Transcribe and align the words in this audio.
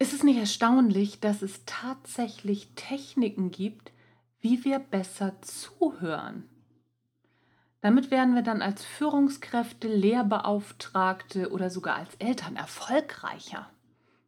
Ist 0.00 0.12
es 0.12 0.22
nicht 0.22 0.38
erstaunlich, 0.38 1.18
dass 1.18 1.42
es 1.42 1.64
tatsächlich 1.66 2.68
Techniken 2.76 3.50
gibt, 3.50 3.90
wie 4.40 4.64
wir 4.64 4.78
besser 4.78 5.34
zuhören? 5.42 6.48
Damit 7.80 8.12
werden 8.12 8.36
wir 8.36 8.42
dann 8.42 8.62
als 8.62 8.84
Führungskräfte, 8.84 9.88
Lehrbeauftragte 9.88 11.50
oder 11.50 11.68
sogar 11.68 11.96
als 11.96 12.14
Eltern 12.16 12.54
erfolgreicher. 12.54 13.68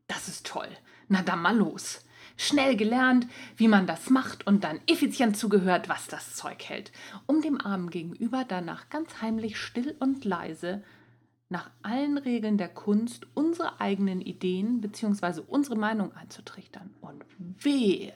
Das 0.08 0.26
ist 0.26 0.44
toll. 0.44 0.68
Na 1.08 1.22
dann 1.22 1.40
mal 1.40 1.56
los. 1.56 2.04
Schnell 2.36 2.76
gelernt, 2.76 3.28
wie 3.56 3.68
man 3.68 3.86
das 3.86 4.10
macht 4.10 4.46
und 4.48 4.64
dann 4.64 4.80
effizient 4.88 5.36
zugehört, 5.36 5.88
was 5.88 6.08
das 6.08 6.34
Zeug 6.34 6.64
hält, 6.64 6.90
um 7.26 7.42
dem 7.42 7.60
Armen 7.60 7.90
gegenüber 7.90 8.44
danach 8.46 8.88
ganz 8.88 9.20
heimlich 9.20 9.56
still 9.56 9.96
und 10.00 10.24
leise 10.24 10.82
nach 11.50 11.68
allen 11.82 12.16
Regeln 12.16 12.58
der 12.58 12.68
Kunst 12.68 13.26
unsere 13.34 13.80
eigenen 13.80 14.20
Ideen 14.20 14.80
bzw. 14.80 15.40
unsere 15.48 15.74
Meinung 15.74 16.14
einzutrichtern. 16.14 16.94
Und 17.00 17.24
wehe, 17.38 18.12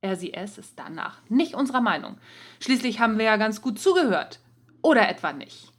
es 0.00 0.56
ist 0.56 0.78
danach 0.78 1.20
nicht 1.28 1.54
unserer 1.54 1.80
Meinung. 1.80 2.18
Schließlich 2.60 3.00
haben 3.00 3.18
wir 3.18 3.24
ja 3.24 3.36
ganz 3.36 3.60
gut 3.60 3.80
zugehört. 3.80 4.38
Oder 4.82 5.08
etwa 5.08 5.32
nicht. 5.32 5.72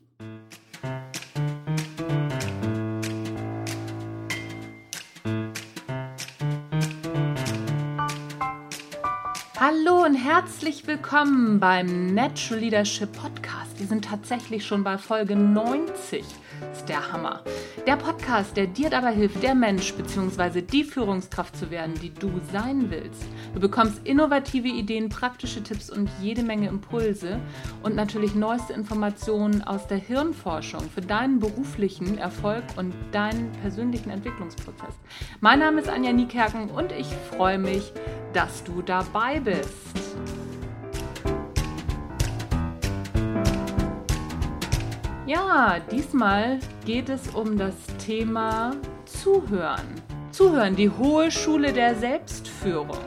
Hallo 9.58 10.04
und 10.04 10.16
herzlich 10.16 10.88
willkommen 10.88 11.62
beim 11.62 12.14
Natural 12.14 12.60
Leadership 12.60 13.14
Podcast. 13.14 13.80
Wir 13.80 13.88
sind 13.88 14.04
tatsächlich 14.04 14.66
schon 14.66 14.84
bei 14.84 14.98
Folge 14.98 15.38
90 15.38 16.26
ist 16.72 16.88
der 16.90 17.12
Hammer. 17.12 17.42
Der 17.88 17.96
Podcast, 17.96 18.56
der 18.56 18.68
dir 18.68 18.90
dabei 18.90 19.14
hilft, 19.14 19.42
der 19.42 19.56
Mensch 19.56 19.94
bzw. 19.94 20.62
die 20.62 20.84
Führungskraft 20.84 21.56
zu 21.56 21.72
werden, 21.72 21.96
die 21.96 22.14
du 22.14 22.32
sein 22.52 22.90
willst. 22.90 23.24
Du 23.54 23.60
bekommst 23.60 24.06
innovative 24.06 24.68
Ideen, 24.68 25.10
praktische 25.10 25.64
Tipps 25.64 25.90
und 25.90 26.10
jede 26.22 26.44
Menge 26.44 26.68
Impulse 26.68 27.40
und 27.84 27.96
natürlich 27.96 28.36
neueste 28.36 28.74
Informationen 28.74 29.62
aus 29.64 29.88
der 29.88 29.98
Hirnforschung 29.98 30.90
für 30.90 31.02
deinen 31.02 31.40
beruflichen 31.40 32.18
Erfolg 32.18 32.64
und 32.78 32.94
deinen 33.12 33.52
persönlichen 33.62 34.10
Entwicklungsprozess. 34.10 34.96
Mein 35.40 35.60
Name 35.60 35.82
ist 35.82 35.90
Anja 35.90 36.14
Niekerken 36.14 36.70
und 36.70 36.92
ich 36.92 37.08
freue 37.36 37.58
mich, 37.58 37.92
dass 38.34 38.64
du 38.64 38.82
dabei 38.82 39.40
bist. 39.40 40.41
Ja, 45.34 45.80
diesmal 45.80 46.60
geht 46.84 47.08
es 47.08 47.30
um 47.30 47.58
das 47.58 47.74
Thema 48.06 48.76
Zuhören. 49.06 50.02
Zuhören, 50.30 50.76
die 50.76 50.90
hohe 50.90 51.32
Schule 51.32 51.72
der 51.72 51.96
Selbstführung. 51.96 53.00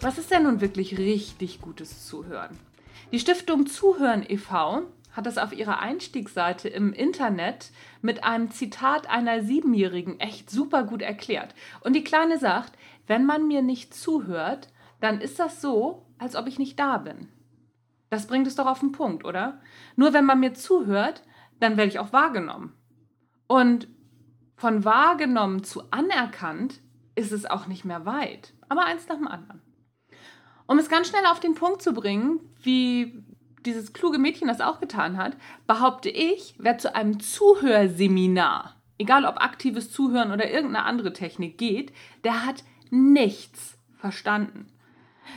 Was 0.00 0.16
ist 0.18 0.30
denn 0.30 0.44
nun 0.44 0.60
wirklich 0.60 0.96
richtig 0.96 1.60
gutes 1.60 2.06
Zuhören? 2.06 2.56
Die 3.10 3.18
Stiftung 3.18 3.66
Zuhören 3.66 4.24
e.V. 4.28 4.82
hat 5.10 5.26
das 5.26 5.36
auf 5.36 5.52
ihrer 5.52 5.80
Einstiegsseite 5.80 6.68
im 6.68 6.92
Internet 6.92 7.72
mit 8.00 8.22
einem 8.22 8.52
Zitat 8.52 9.10
einer 9.10 9.42
Siebenjährigen 9.42 10.20
echt 10.20 10.50
super 10.50 10.84
gut 10.84 11.02
erklärt. 11.02 11.52
Und 11.80 11.96
die 11.96 12.04
Kleine 12.04 12.38
sagt, 12.38 12.74
wenn 13.08 13.26
man 13.26 13.48
mir 13.48 13.62
nicht 13.62 13.92
zuhört, 13.92 14.68
dann 15.04 15.20
ist 15.20 15.38
das 15.38 15.60
so, 15.60 16.06
als 16.18 16.34
ob 16.34 16.46
ich 16.46 16.58
nicht 16.58 16.78
da 16.78 16.96
bin. 16.96 17.28
Das 18.08 18.26
bringt 18.26 18.46
es 18.46 18.54
doch 18.54 18.66
auf 18.66 18.80
den 18.80 18.92
Punkt, 18.92 19.24
oder? 19.24 19.60
Nur 19.96 20.14
wenn 20.14 20.24
man 20.24 20.40
mir 20.40 20.54
zuhört, 20.54 21.22
dann 21.60 21.76
werde 21.76 21.90
ich 21.90 21.98
auch 21.98 22.12
wahrgenommen. 22.12 22.72
Und 23.46 23.86
von 24.56 24.84
wahrgenommen 24.84 25.62
zu 25.62 25.90
anerkannt 25.90 26.80
ist 27.16 27.32
es 27.32 27.44
auch 27.44 27.66
nicht 27.66 27.84
mehr 27.84 28.06
weit, 28.06 28.54
aber 28.68 28.86
eins 28.86 29.06
nach 29.08 29.16
dem 29.16 29.28
anderen. 29.28 29.60
Um 30.66 30.78
es 30.78 30.88
ganz 30.88 31.08
schnell 31.08 31.26
auf 31.26 31.40
den 31.40 31.54
Punkt 31.54 31.82
zu 31.82 31.92
bringen, 31.92 32.40
wie 32.62 33.22
dieses 33.66 33.92
kluge 33.92 34.18
Mädchen 34.18 34.48
das 34.48 34.62
auch 34.62 34.80
getan 34.80 35.18
hat, 35.18 35.36
behaupte 35.66 36.08
ich, 36.08 36.54
wer 36.58 36.78
zu 36.78 36.94
einem 36.94 37.20
Zuhörseminar, 37.20 38.80
egal 38.98 39.26
ob 39.26 39.42
aktives 39.42 39.92
Zuhören 39.92 40.32
oder 40.32 40.50
irgendeine 40.50 40.86
andere 40.86 41.12
Technik 41.12 41.58
geht, 41.58 41.92
der 42.24 42.46
hat 42.46 42.64
nichts 42.90 43.76
verstanden. 43.96 44.73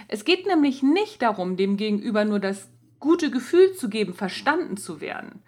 Es 0.07 0.25
geht 0.25 0.45
nämlich 0.47 0.83
nicht 0.83 1.21
darum, 1.21 1.57
dem 1.57 1.77
Gegenüber 1.77 2.25
nur 2.25 2.39
das 2.39 2.69
gute 2.99 3.31
Gefühl 3.31 3.73
zu 3.73 3.89
geben, 3.89 4.13
verstanden 4.13 4.77
zu 4.77 5.01
werden. 5.01 5.41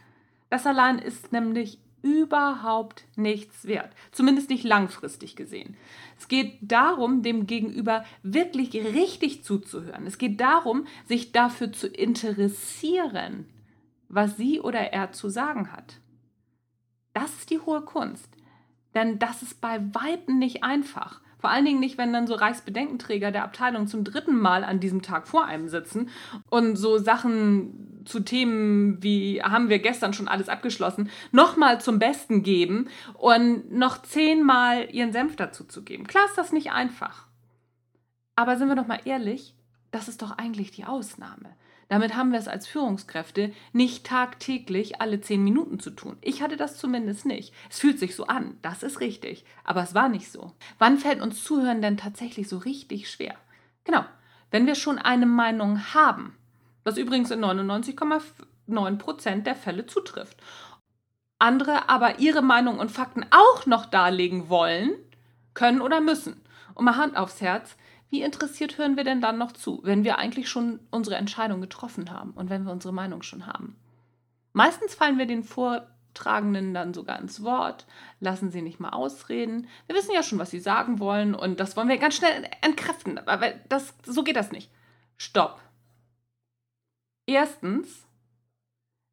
Das 0.50 0.66
allein 0.66 1.00
ist 1.00 1.32
nämlich 1.32 1.80
überhaupt 2.02 3.04
nichts 3.16 3.66
wert, 3.66 3.94
zumindest 4.12 4.50
nicht 4.50 4.64
langfristig 4.64 5.36
gesehen. 5.36 5.76
Es 6.18 6.28
geht 6.28 6.58
darum, 6.62 7.24
dem 7.24 7.46
Gegenüber 7.46 8.06
wirklich 8.24 8.74
richtig 8.74 9.44
zuzuhören. 9.44 10.06
Es 10.06 10.18
geht 10.18 10.40
darum, 10.40 10.88
sich 11.06 11.32
dafür 11.32 11.72
zu 11.72 11.88
interessieren, 11.88 13.46
was 14.08 14.38
sie 14.38 14.60
oder 14.60 14.94
er 14.94 15.12
zu 15.12 15.30
sagen 15.30 15.72
hat. 15.72 16.00
Das 17.14 17.32
ist 17.34 17.50
die 17.50 17.60
hohe 17.60 17.82
Kunst, 17.82 18.30
denn 18.96 19.20
das 19.20 19.42
ist 19.42 19.60
bei 19.62 19.82
weitem 19.94 20.40
nicht 20.40 20.64
einfach. 20.64 21.22
Vor 21.40 21.50
allen 21.50 21.66
Dingen 21.66 21.80
nicht, 21.80 21.98
wenn 21.98 22.12
dann 22.12 22.28
so 22.28 22.36
Reichsbedenkenträger 22.36 23.32
der 23.32 23.44
Abteilung 23.44 23.88
zum 23.88 24.04
dritten 24.04 24.38
Mal 24.38 24.64
an 24.66 24.82
diesem 24.82 25.02
Tag 25.02 25.28
vor 25.28 25.46
einem 25.46 25.70
sitzen 25.70 26.10
und 26.50 26.76
so 26.76 26.98
Sachen 26.98 28.04
zu 28.06 28.20
Themen 28.20 29.02
wie 29.02 29.42
haben 29.42 29.70
wir 29.70 29.80
gestern 29.80 30.14
schon 30.14 30.28
alles 30.28 30.50
abgeschlossen, 30.50 31.10
nochmal 31.32 31.80
zum 31.80 32.00
Besten 32.00 32.44
geben 32.44 32.90
und 33.14 33.72
noch 33.72 34.02
zehnmal 34.02 34.90
ihren 34.94 35.14
Senf 35.14 35.36
dazu 35.36 35.64
zu 35.64 35.84
geben. 35.84 36.08
Klar 36.08 36.26
ist 36.26 36.38
das 36.38 36.52
nicht 36.52 36.72
einfach. 36.72 37.28
Aber 38.36 38.58
sind 38.58 38.68
wir 38.68 38.76
doch 38.76 38.88
mal 38.88 39.02
ehrlich, 39.06 39.54
das 39.92 40.08
ist 40.08 40.22
doch 40.22 40.32
eigentlich 40.32 40.72
die 40.72 40.86
Ausnahme. 40.86 41.50
Damit 41.90 42.16
haben 42.16 42.32
wir 42.32 42.40
es 42.40 42.48
als 42.48 42.68
Führungskräfte 42.68 43.52
nicht 43.74 44.06
tagtäglich 44.06 45.02
alle 45.02 45.22
zehn 45.22 45.44
Minuten 45.44 45.80
zu 45.80 45.90
tun. 45.90 46.18
Ich 46.22 46.42
hatte 46.44 46.56
das 46.56 46.78
zumindest 46.78 47.26
nicht. 47.26 47.52
Es 47.70 47.80
fühlt 47.80 47.98
sich 48.00 48.16
so 48.16 48.28
an, 48.28 48.58
das 48.62 48.84
ist 48.84 49.00
richtig, 49.00 49.44
aber 49.64 49.82
es 49.82 49.96
war 49.96 50.08
nicht 50.08 50.32
so. 50.32 50.54
Wann 50.78 51.00
fällt 51.00 51.20
uns 51.20 51.44
Zuhören 51.44 51.82
denn 51.82 51.98
tatsächlich 51.98 52.48
so 52.48 52.60
richtig 52.60 53.10
schwer? 53.10 53.36
Genau, 53.86 54.06
wenn 54.52 54.68
wir 54.68 54.76
schon 54.76 55.00
eine 55.00 55.26
Meinung 55.26 55.94
haben, 55.96 56.38
was 56.84 56.98
übrigens 56.98 57.32
in 57.32 57.44
99,9 57.44 58.98
Prozent 58.98 59.48
der 59.48 59.56
Fälle 59.56 59.88
zutrifft. 59.88 60.38
Andere 61.40 61.90
aber 61.90 62.20
ihre 62.20 62.44
Meinung 62.44 62.78
und 62.78 62.92
Fakten 62.92 63.26
auch 63.32 63.66
noch 63.66 63.88
darlegen 63.88 64.50
wollen, 64.50 64.92
können 65.56 65.82
oder 65.82 66.02
müssen. 66.02 66.40
Und 66.76 66.86
mal 66.86 66.98
Hand 66.98 67.18
aufs 67.18 67.42
Herz, 67.42 67.76
wie 68.10 68.22
interessiert 68.22 68.78
hören 68.78 68.98
wir 68.98 69.04
denn 69.04 69.22
dann 69.22 69.38
noch 69.38 69.52
zu, 69.52 69.82
wenn 69.84 70.04
wir 70.04 70.18
eigentlich 70.18 70.50
schon 70.50 70.80
unsere 70.90 71.16
Entscheidung 71.16 71.62
getroffen 71.62 72.12
haben 72.12 72.32
und 72.32 72.50
wenn 72.50 72.64
wir 72.64 72.72
unsere 72.72 72.94
Meinung 72.94 73.22
schon 73.22 73.46
haben? 73.46 73.76
Meistens 74.54 74.96
fallen 74.96 75.20
wir 75.20 75.28
den 75.28 75.44
Vortragenden 75.44 76.74
dann 76.74 76.94
sogar 76.94 77.20
ins 77.20 77.44
Wort, 77.44 77.86
lassen 78.20 78.50
sie 78.50 78.64
nicht 78.64 78.80
mal 78.80 78.90
ausreden. 78.90 79.68
Wir 79.86 79.96
wissen 79.96 80.14
ja 80.14 80.24
schon, 80.24 80.40
was 80.40 80.50
sie 80.50 80.60
sagen 80.60 81.00
wollen 81.00 81.36
und 81.36 81.60
das 81.60 81.78
wollen 81.78 81.88
wir 81.88 81.98
ganz 81.98 82.16
schnell 82.16 82.50
entkräften. 82.62 83.20
Aber 83.28 83.52
das, 83.70 83.94
so 84.04 84.24
geht 84.24 84.36
das 84.36 84.52
nicht. 84.52 84.72
Stopp. 85.18 85.62
Erstens, 87.28 88.08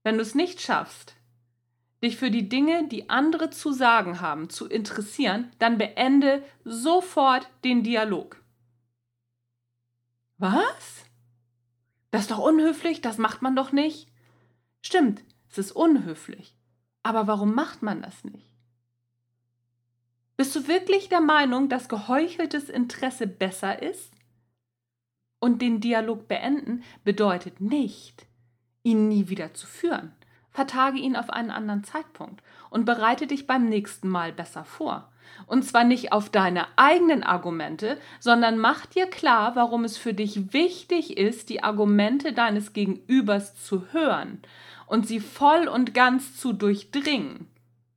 wenn 0.05 0.17
du 0.17 0.23
es 0.23 0.35
nicht 0.35 0.63
schaffst, 0.63 1.17
dich 2.03 2.17
für 2.17 2.31
die 2.31 2.49
Dinge, 2.49 2.89
die 2.89 3.11
andere 3.11 3.51
zu 3.51 3.73
sagen 3.73 4.21
haben, 4.21 4.49
zu 4.49 4.67
interessieren, 4.67 5.51
dann 5.59 5.77
beende 5.77 6.43
sofort 6.65 7.51
den 7.65 7.83
Dialog. 7.83 8.41
Was? 10.39 11.05
Das 12.11 12.23
ist 12.23 12.31
doch 12.31 12.39
unhöflich, 12.39 13.01
das 13.01 13.19
macht 13.19 13.43
man 13.43 13.57
doch 13.57 13.73
nicht. 13.73 14.09
Stimmt, 14.83 15.23
es 15.51 15.59
ist 15.59 15.73
unhöflich. 15.73 16.57
Aber 17.03 17.27
warum 17.27 17.55
macht 17.55 17.83
man 17.83 18.03
das 18.03 18.25
nicht? 18.25 18.53
Bist 20.37 20.55
du 20.57 20.67
wirklich 20.67 21.09
der 21.09 21.21
Meinung, 21.21 21.69
dass 21.69 21.89
geheucheltes 21.89 22.69
Interesse 22.69 23.27
besser 23.27 23.83
ist? 23.83 24.13
Und 25.39 25.63
den 25.63 25.81
Dialog 25.81 26.29
beenden 26.29 26.83
bedeutet 27.05 27.61
nicht, 27.61 28.27
ihn 28.83 29.09
nie 29.09 29.29
wieder 29.29 29.55
zu 29.55 29.67
führen. 29.67 30.16
Vertage 30.57 30.97
ihn 30.97 31.17
auf 31.17 31.29
einen 31.29 31.51
anderen 31.51 31.85
Zeitpunkt 31.85 32.43
und 32.71 32.87
bereite 32.87 33.27
dich 33.27 33.47
beim 33.47 33.69
nächsten 33.69 34.09
Mal 34.09 34.33
besser 34.33 34.65
vor. 34.65 35.13
Und 35.45 35.67
zwar 35.67 35.85
nicht 35.85 36.13
auf 36.13 36.31
deine 36.31 36.67
eigenen 36.77 37.23
Argumente, 37.23 37.99
sondern 38.21 38.57
mach 38.57 38.87
dir 38.87 39.07
klar, 39.07 39.55
warum 39.55 39.85
es 39.85 39.99
für 39.99 40.15
dich 40.15 40.55
wichtig 40.55 41.19
ist, 41.19 41.51
die 41.51 41.63
Argumente 41.63 42.33
deines 42.33 42.73
Gegenübers 42.73 43.63
zu 43.67 43.93
hören 43.93 44.41
und 44.87 45.07
sie 45.07 45.21
voll 45.21 45.69
und 45.69 45.93
ganz 45.93 46.39
zu 46.39 46.55
durchdringen. 46.55 47.51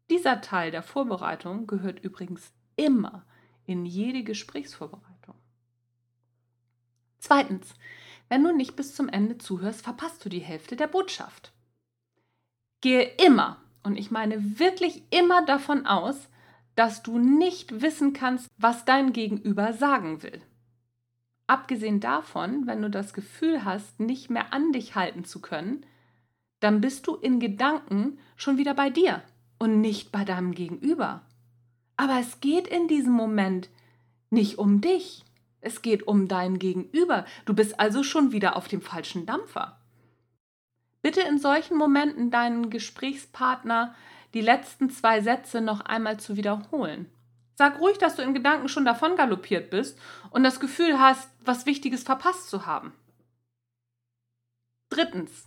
Dieser 0.10 0.42
Teil 0.42 0.72
der 0.72 0.84
Vorbereitung 0.84 1.66
gehört 1.66 2.04
übrigens 2.04 2.52
immer 2.76 3.24
in 3.68 3.86
jede 3.86 4.24
Gesprächsvorbereitung. 4.24 5.36
Zweitens, 7.20 7.74
wenn 8.28 8.44
du 8.44 8.54
nicht 8.54 8.76
bis 8.76 8.96
zum 8.96 9.08
Ende 9.08 9.38
zuhörst, 9.38 9.82
verpasst 9.82 10.26
du 10.26 10.28
die 10.28 10.40
Hälfte 10.40 10.76
der 10.76 10.88
Botschaft. 10.88 11.54
Gehe 12.82 13.04
immer 13.26 13.58
und 13.84 13.98
ich 13.98 14.12
meine 14.12 14.60
wirklich 14.60 15.04
immer 15.10 15.46
davon 15.46 15.86
aus, 15.86 16.30
dass 16.76 17.04
du 17.04 17.18
nicht 17.18 17.82
wissen 17.82 18.14
kannst, 18.14 18.48
was 18.58 18.86
dein 18.86 19.12
Gegenüber 19.12 19.74
sagen 19.74 20.24
will. 20.24 20.42
Abgesehen 21.48 22.00
davon, 22.00 22.68
wenn 22.68 22.82
du 22.82 22.90
das 22.90 23.14
Gefühl 23.14 23.66
hast, 23.66 24.00
nicht 24.00 24.30
mehr 24.30 24.54
an 24.54 24.72
dich 24.72 24.96
halten 24.96 25.26
zu 25.26 25.42
können, 25.42 25.86
dann 26.60 26.80
bist 26.80 27.08
du 27.08 27.16
in 27.16 27.40
Gedanken 27.40 28.20
schon 28.36 28.58
wieder 28.58 28.74
bei 28.74 28.90
dir 28.90 29.24
und 29.58 29.82
nicht 29.82 30.12
bei 30.12 30.24
deinem 30.24 30.54
Gegenüber. 30.54 31.24
Aber 31.98 32.20
es 32.20 32.40
geht 32.40 32.68
in 32.68 32.88
diesem 32.88 33.14
Moment 33.14 33.70
nicht 34.30 34.58
um 34.58 34.80
dich. 34.80 35.26
Es 35.60 35.82
geht 35.82 36.08
um 36.08 36.28
dein 36.28 36.60
Gegenüber. 36.60 37.26
Du 37.46 37.54
bist 37.54 37.80
also 37.80 38.04
schon 38.04 38.32
wieder 38.32 38.56
auf 38.56 38.68
dem 38.68 38.82
falschen 38.82 39.26
Dampfer. 39.26 39.79
Bitte 41.02 41.22
in 41.22 41.40
solchen 41.40 41.78
Momenten 41.78 42.32
deinen 42.32 42.70
Gesprächspartner 42.70 43.96
die 44.34 44.42
letzten 44.42 44.90
zwei 44.90 45.22
Sätze 45.22 45.62
noch 45.62 45.82
einmal 45.82 46.20
zu 46.20 46.36
wiederholen. 46.36 47.10
Sag 47.56 47.80
ruhig, 47.80 47.98
dass 47.98 48.16
du 48.16 48.22
in 48.22 48.34
Gedanken 48.34 48.70
schon 48.70 48.86
davon 48.86 49.16
galoppiert 49.16 49.70
bist 49.70 50.00
und 50.30 50.44
das 50.44 50.60
Gefühl 50.60 51.00
hast, 51.00 51.30
was 51.44 51.66
Wichtiges 51.66 52.04
verpasst 52.04 52.50
zu 52.50 52.66
haben. 52.66 52.94
Drittens. 54.90 55.46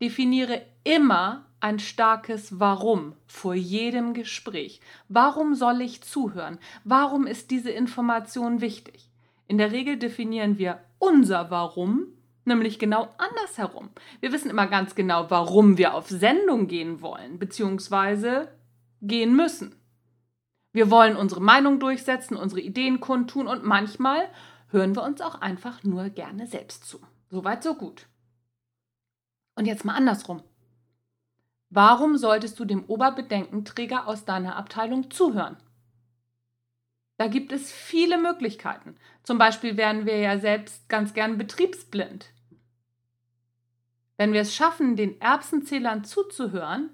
Definiere 0.00 0.66
immer 0.82 1.46
ein 1.60 1.78
starkes 1.78 2.58
Warum 2.58 3.14
vor 3.26 3.54
jedem 3.54 4.14
Gespräch. 4.14 4.80
Warum 5.08 5.54
soll 5.54 5.82
ich 5.82 6.02
zuhören? 6.02 6.58
Warum 6.84 7.26
ist 7.26 7.50
diese 7.50 7.70
Information 7.70 8.60
wichtig? 8.60 9.10
In 9.46 9.58
der 9.58 9.72
Regel 9.72 9.98
definieren 9.98 10.58
wir 10.58 10.80
unser 10.98 11.50
Warum 11.50 12.06
nämlich 12.50 12.78
genau 12.78 13.08
andersherum. 13.16 13.88
Wir 14.20 14.32
wissen 14.32 14.50
immer 14.50 14.66
ganz 14.66 14.94
genau, 14.94 15.30
warum 15.30 15.78
wir 15.78 15.94
auf 15.94 16.08
Sendung 16.08 16.66
gehen 16.66 17.00
wollen, 17.00 17.38
beziehungsweise 17.38 18.48
gehen 19.00 19.34
müssen. 19.34 19.76
Wir 20.72 20.90
wollen 20.90 21.16
unsere 21.16 21.40
Meinung 21.40 21.80
durchsetzen, 21.80 22.36
unsere 22.36 22.60
Ideen 22.60 23.00
kundtun 23.00 23.46
und 23.46 23.64
manchmal 23.64 24.28
hören 24.68 24.94
wir 24.94 25.02
uns 25.02 25.20
auch 25.20 25.40
einfach 25.40 25.82
nur 25.82 26.10
gerne 26.10 26.46
selbst 26.46 26.84
zu. 26.84 27.00
Soweit, 27.28 27.62
so 27.62 27.74
gut. 27.74 28.06
Und 29.56 29.66
jetzt 29.66 29.84
mal 29.84 29.94
andersrum. 29.94 30.42
Warum 31.70 32.16
solltest 32.16 32.58
du 32.58 32.64
dem 32.64 32.84
Oberbedenkenträger 32.84 34.06
aus 34.06 34.24
deiner 34.24 34.56
Abteilung 34.56 35.10
zuhören? 35.10 35.56
Da 37.16 37.26
gibt 37.26 37.52
es 37.52 37.70
viele 37.70 38.16
Möglichkeiten. 38.16 38.96
Zum 39.24 39.38
Beispiel 39.38 39.76
werden 39.76 40.06
wir 40.06 40.16
ja 40.16 40.38
selbst 40.38 40.88
ganz 40.88 41.12
gern 41.12 41.36
betriebsblind. 41.36 42.32
Wenn 44.20 44.34
wir 44.34 44.42
es 44.42 44.54
schaffen, 44.54 44.96
den 44.96 45.18
Erbsenzählern 45.22 46.04
zuzuhören, 46.04 46.90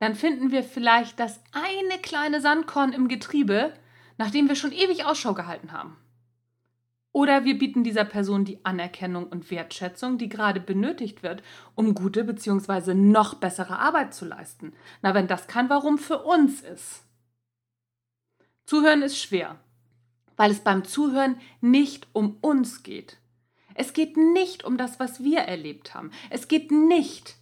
dann 0.00 0.16
finden 0.16 0.50
wir 0.50 0.64
vielleicht 0.64 1.20
das 1.20 1.40
eine 1.52 2.00
kleine 2.02 2.40
Sandkorn 2.40 2.92
im 2.92 3.06
Getriebe, 3.06 3.72
nach 4.16 4.32
dem 4.32 4.48
wir 4.48 4.56
schon 4.56 4.72
ewig 4.72 5.04
Ausschau 5.04 5.34
gehalten 5.34 5.70
haben. 5.70 5.96
Oder 7.12 7.44
wir 7.44 7.56
bieten 7.56 7.84
dieser 7.84 8.04
Person 8.04 8.44
die 8.44 8.64
Anerkennung 8.64 9.28
und 9.28 9.52
Wertschätzung, 9.52 10.18
die 10.18 10.28
gerade 10.28 10.58
benötigt 10.58 11.22
wird, 11.22 11.44
um 11.76 11.94
gute 11.94 12.24
bzw. 12.24 12.92
noch 12.92 13.34
bessere 13.34 13.78
Arbeit 13.78 14.12
zu 14.12 14.24
leisten. 14.24 14.72
Na, 15.00 15.14
wenn 15.14 15.28
das 15.28 15.46
kein 15.46 15.70
Warum 15.70 15.96
für 15.96 16.24
uns 16.24 16.62
ist. 16.62 17.04
Zuhören 18.66 19.02
ist 19.02 19.16
schwer, 19.16 19.60
weil 20.36 20.50
es 20.50 20.58
beim 20.58 20.82
Zuhören 20.82 21.40
nicht 21.60 22.08
um 22.14 22.36
uns 22.40 22.82
geht. 22.82 23.18
Es 23.78 23.92
geht 23.92 24.16
nicht 24.16 24.64
um 24.64 24.76
das, 24.76 24.98
was 24.98 25.22
wir 25.22 25.38
erlebt 25.38 25.94
haben. 25.94 26.10
Es 26.30 26.48
geht 26.48 26.72
nicht 26.72 27.36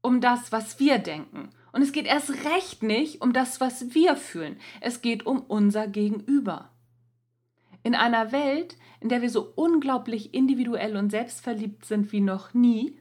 um 0.00 0.22
das, 0.22 0.50
was 0.50 0.80
wir 0.80 0.98
denken. 0.98 1.50
Und 1.72 1.82
es 1.82 1.92
geht 1.92 2.06
erst 2.06 2.30
recht 2.30 2.82
nicht 2.82 3.20
um 3.20 3.34
das, 3.34 3.60
was 3.60 3.94
wir 3.94 4.16
fühlen. 4.16 4.56
Es 4.80 5.02
geht 5.02 5.26
um 5.26 5.42
unser 5.42 5.86
Gegenüber. 5.86 6.70
In 7.82 7.94
einer 7.94 8.32
Welt, 8.32 8.78
in 9.00 9.10
der 9.10 9.20
wir 9.20 9.28
so 9.28 9.52
unglaublich 9.56 10.32
individuell 10.32 10.96
und 10.96 11.10
selbstverliebt 11.10 11.84
sind 11.84 12.12
wie 12.12 12.22
noch 12.22 12.54
nie, 12.54 12.98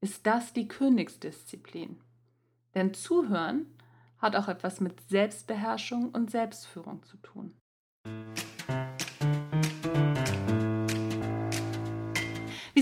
ist 0.00 0.26
das 0.26 0.52
die 0.52 0.66
Königsdisziplin. 0.66 2.00
Denn 2.74 2.94
Zuhören 2.94 3.66
hat 4.18 4.34
auch 4.34 4.48
etwas 4.48 4.80
mit 4.80 5.08
Selbstbeherrschung 5.08 6.08
und 6.08 6.32
Selbstführung 6.32 7.04
zu 7.04 7.16
tun. 7.18 7.54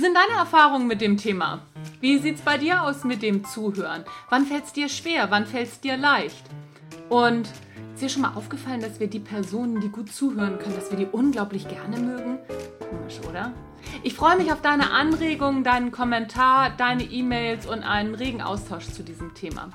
Wie 0.00 0.04
sind 0.06 0.16
deine 0.16 0.38
Erfahrungen 0.38 0.86
mit 0.86 1.02
dem 1.02 1.18
Thema? 1.18 1.60
Wie 2.00 2.16
sieht 2.16 2.36
es 2.36 2.40
bei 2.40 2.56
dir 2.56 2.84
aus 2.84 3.04
mit 3.04 3.20
dem 3.20 3.44
Zuhören? 3.44 4.06
Wann 4.30 4.46
fällt 4.46 4.64
es 4.64 4.72
dir 4.72 4.88
schwer? 4.88 5.30
Wann 5.30 5.44
fällt 5.44 5.68
es 5.68 5.80
dir 5.80 5.98
leicht? 5.98 6.42
Und 7.10 7.50
ist 7.92 8.00
dir 8.00 8.08
schon 8.08 8.22
mal 8.22 8.32
aufgefallen, 8.34 8.80
dass 8.80 8.98
wir 8.98 9.08
die 9.08 9.20
Personen, 9.20 9.78
die 9.82 9.90
gut 9.90 10.10
zuhören 10.10 10.58
können, 10.58 10.74
dass 10.74 10.90
wir 10.90 10.96
die 10.96 11.04
unglaublich 11.04 11.68
gerne 11.68 11.98
mögen? 11.98 12.38
Komisch, 12.78 13.20
oder? 13.28 13.52
Ich 14.02 14.14
freue 14.14 14.38
mich 14.38 14.50
auf 14.50 14.62
deine 14.62 14.90
Anregungen, 14.90 15.64
deinen 15.64 15.90
Kommentar, 15.90 16.70
deine 16.70 17.02
E-Mails 17.02 17.66
und 17.66 17.82
einen 17.82 18.14
regen 18.14 18.40
Austausch 18.40 18.86
zu 18.86 19.02
diesem 19.02 19.34
Thema. 19.34 19.68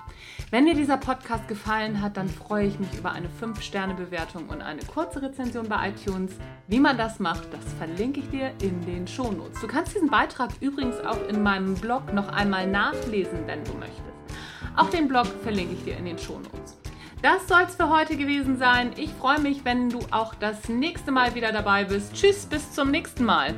Wenn 0.51 0.67
dir 0.67 0.75
dieser 0.75 0.97
Podcast 0.97 1.47
gefallen 1.47 2.01
hat, 2.01 2.17
dann 2.17 2.29
freue 2.29 2.67
ich 2.67 2.79
mich 2.79 2.93
über 2.93 3.11
eine 3.11 3.27
5-Sterne-Bewertung 3.41 4.47
und 4.47 4.61
eine 4.61 4.81
kurze 4.81 5.21
Rezension 5.23 5.67
bei 5.67 5.89
iTunes. 5.89 6.33
Wie 6.67 6.79
man 6.79 6.97
das 6.97 7.19
macht, 7.19 7.51
das 7.51 7.73
verlinke 7.79 8.19
ich 8.19 8.29
dir 8.29 8.51
in 8.61 8.79
den 8.85 9.07
Shownotes. 9.07 9.59
Du 9.59 9.67
kannst 9.67 9.95
diesen 9.95 10.09
Beitrag 10.09 10.51
übrigens 10.61 10.99
auch 10.99 11.27
in 11.27 11.41
meinem 11.41 11.73
Blog 11.73 12.13
noch 12.13 12.27
einmal 12.27 12.67
nachlesen, 12.67 13.39
wenn 13.47 13.63
du 13.63 13.73
möchtest. 13.73 14.03
Auch 14.75 14.89
den 14.91 15.07
Blog 15.07 15.25
verlinke 15.41 15.73
ich 15.73 15.83
dir 15.83 15.97
in 15.97 16.05
den 16.05 16.19
Shownotes. 16.19 16.77
Das 17.23 17.47
soll 17.47 17.63
es 17.67 17.75
für 17.75 17.89
heute 17.89 18.15
gewesen 18.15 18.59
sein. 18.59 18.91
Ich 18.97 19.11
freue 19.13 19.39
mich, 19.39 19.65
wenn 19.65 19.89
du 19.89 19.99
auch 20.11 20.35
das 20.35 20.69
nächste 20.69 21.11
Mal 21.11 21.33
wieder 21.33 21.51
dabei 21.53 21.85
bist. 21.85 22.13
Tschüss, 22.13 22.45
bis 22.45 22.71
zum 22.71 22.91
nächsten 22.91 23.25
Mal. 23.25 23.55